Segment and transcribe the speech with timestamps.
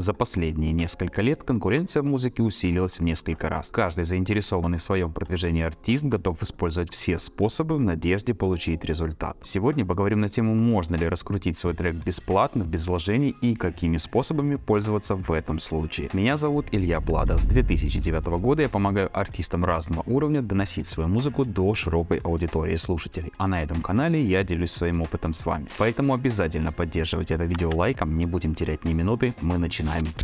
[0.00, 3.68] За последние несколько лет конкуренция в музыке усилилась в несколько раз.
[3.68, 9.36] Каждый заинтересованный в своем продвижении артист готов использовать все способы в надежде получить результат.
[9.42, 14.56] Сегодня поговорим на тему, можно ли раскрутить свой трек бесплатно, без вложений и какими способами
[14.56, 16.08] пользоваться в этом случае.
[16.14, 17.36] Меня зовут Илья Блада.
[17.36, 23.32] С 2009 года я помогаю артистам разного уровня доносить свою музыку до широкой аудитории слушателей.
[23.36, 25.66] А на этом канале я делюсь своим опытом с вами.
[25.76, 29.89] Поэтому обязательно поддерживайте это видео лайком, не будем терять ни минуты, мы начинаем.
[29.90, 30.14] Mannheim.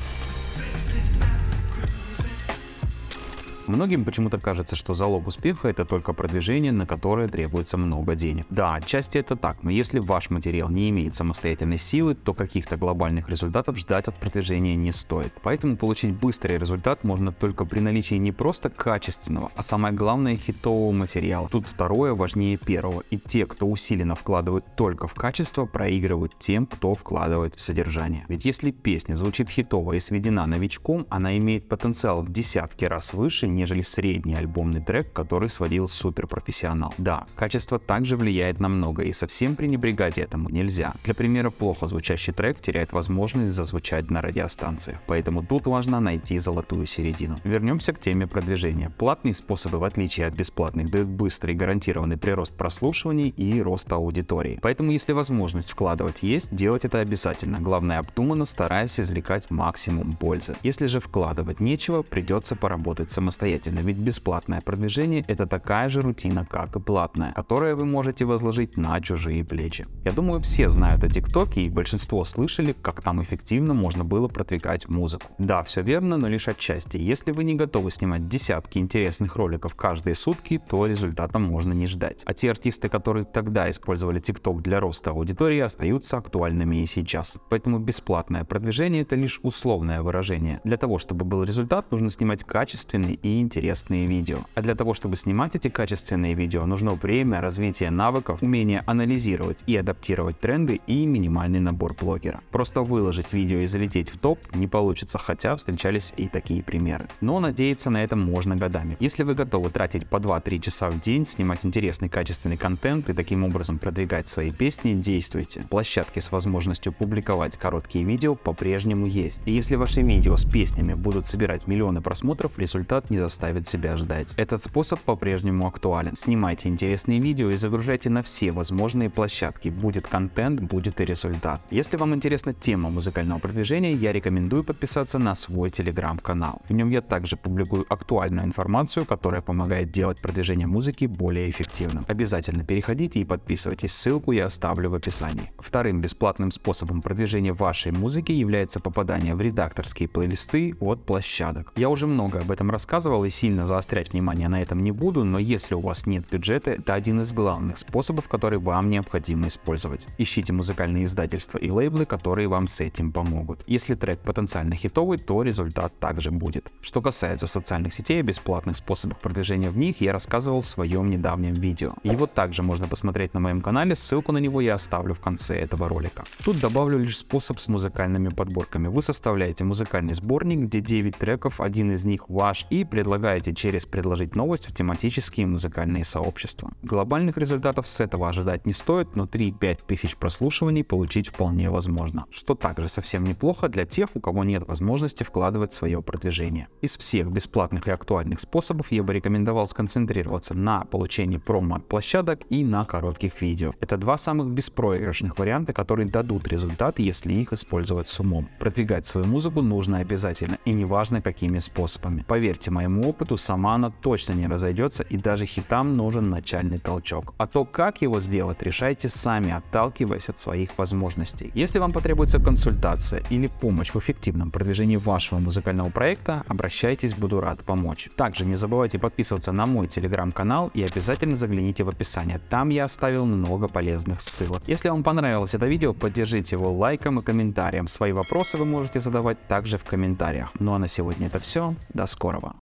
[3.66, 8.46] Многим почему-то кажется, что залог успеха это только продвижение, на которое требуется много денег.
[8.48, 13.28] Да, отчасти это так, но если ваш материал не имеет самостоятельной силы, то каких-то глобальных
[13.28, 15.32] результатов ждать от продвижения не стоит.
[15.42, 20.92] Поэтому получить быстрый результат можно только при наличии не просто качественного, а самое главное хитового
[20.92, 21.48] материала.
[21.48, 26.94] Тут второе важнее первого, и те, кто усиленно вкладывают только в качество, проигрывают тем, кто
[26.94, 28.24] вкладывает в содержание.
[28.28, 33.48] Ведь если песня звучит хитово и сведена новичком, она имеет потенциал в десятки раз выше,
[33.56, 36.94] нежели средний альбомный трек, который сводил суперпрофессионал.
[36.98, 40.92] Да, качество также влияет на много, и совсем пренебрегать этому нельзя.
[41.04, 46.86] Для примера, плохо звучащий трек теряет возможность зазвучать на радиостанциях, поэтому тут важно найти золотую
[46.86, 47.38] середину.
[47.44, 48.90] Вернемся к теме продвижения.
[48.98, 54.58] Платные способы, в отличие от бесплатных, дают быстрый гарантированный прирост прослушиваний и роста аудитории.
[54.62, 57.58] Поэтому, если возможность вкладывать есть, делать это обязательно.
[57.60, 60.56] Главное обдуманно, стараясь извлекать максимум пользы.
[60.62, 66.44] Если же вкладывать нечего, придется поработать самостоятельно самостоятельно, ведь бесплатное продвижение это такая же рутина,
[66.44, 69.86] как и платная, которое вы можете возложить на чужие плечи.
[70.04, 74.88] Я думаю, все знают о ТикТоке и большинство слышали, как там эффективно можно было продвигать
[74.88, 75.26] музыку.
[75.38, 76.96] Да, все верно, но лишь отчасти.
[76.96, 82.22] Если вы не готовы снимать десятки интересных роликов каждые сутки, то результата можно не ждать.
[82.26, 87.38] А те артисты, которые тогда использовали ТикТок для роста аудитории, остаются актуальными и сейчас.
[87.50, 90.60] Поэтому бесплатное продвижение это лишь условное выражение.
[90.64, 94.38] Для того, чтобы был результат, нужно снимать качественный и интересные видео.
[94.54, 99.76] А для того, чтобы снимать эти качественные видео, нужно время, развитие навыков, умение анализировать и
[99.76, 102.40] адаптировать тренды и минимальный набор блогера.
[102.50, 107.06] Просто выложить видео и залететь в топ не получится, хотя встречались и такие примеры.
[107.20, 108.96] Но надеяться на это можно годами.
[109.00, 113.44] Если вы готовы тратить по 2-3 часа в день, снимать интересный качественный контент и таким
[113.44, 115.66] образом продвигать свои песни, действуйте.
[115.68, 119.42] Площадки с возможностью публиковать короткие видео по-прежнему есть.
[119.46, 124.34] И если ваши видео с песнями будут собирать миллионы просмотров, результат не заставит себя ждать.
[124.36, 126.14] Этот способ по-прежнему актуален.
[126.14, 129.68] Снимайте интересные видео и загружайте на все возможные площадки.
[129.68, 131.60] Будет контент, будет и результат.
[131.70, 136.62] Если вам интересна тема музыкального продвижения, я рекомендую подписаться на свой телеграм-канал.
[136.68, 142.04] В нем я также публикую актуальную информацию, которая помогает делать продвижение музыки более эффективным.
[142.06, 145.50] Обязательно переходите и подписывайтесь, ссылку я оставлю в описании.
[145.58, 151.72] Вторым бесплатным способом продвижения вашей музыки является попадание в редакторские плейлисты от площадок.
[151.76, 155.38] Я уже много об этом рассказывал, и сильно заострять внимание на этом не буду, но
[155.38, 160.06] если у вас нет бюджета, это один из главных способов, который вам необходимо использовать.
[160.18, 163.62] Ищите музыкальные издательства и лейблы, которые вам с этим помогут.
[163.66, 166.70] Если трек потенциально хитовый, то результат также будет.
[166.80, 171.54] Что касается социальных сетей и бесплатных способов продвижения в них, я рассказывал в своем недавнем
[171.54, 171.94] видео.
[172.02, 175.88] Его также можно посмотреть на моем канале, ссылку на него я оставлю в конце этого
[175.88, 176.24] ролика.
[176.44, 178.88] Тут добавлю лишь способ с музыкальными подборками.
[178.88, 184.34] Вы составляете музыкальный сборник, где 9 треков, один из них ваш, и предлагаете через «Предложить
[184.34, 186.72] новость» в тематические музыкальные сообщества.
[186.82, 192.56] Глобальных результатов с этого ожидать не стоит, но 3-5 тысяч прослушиваний получить вполне возможно, что
[192.56, 196.66] также совсем неплохо для тех, у кого нет возможности вкладывать свое продвижение.
[196.80, 202.40] Из всех бесплатных и актуальных способов я бы рекомендовал сконцентрироваться на получении промо от площадок
[202.50, 203.72] и на коротких видео.
[203.78, 208.48] Это два самых беспроигрышных варианта, которые дадут результат, если их использовать с умом.
[208.58, 212.24] Продвигать свою музыку нужно обязательно и неважно какими способами.
[212.26, 217.34] Поверьте, моя моему опыту, сама она точно не разойдется и даже хитам нужен начальный толчок.
[217.38, 221.50] А то, как его сделать, решайте сами, отталкиваясь от своих возможностей.
[221.54, 227.62] Если вам потребуется консультация или помощь в эффективном продвижении вашего музыкального проекта, обращайтесь, буду рад
[227.64, 228.08] помочь.
[228.16, 233.26] Также не забывайте подписываться на мой телеграм-канал и обязательно загляните в описание, там я оставил
[233.26, 234.62] много полезных ссылок.
[234.66, 237.88] Если вам понравилось это видео, поддержите его лайком и комментарием.
[237.88, 240.50] Свои вопросы вы можете задавать также в комментариях.
[240.58, 242.56] Ну а на сегодня это все, до скорого.